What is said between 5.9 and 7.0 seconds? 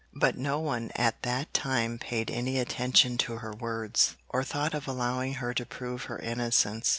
her innocence.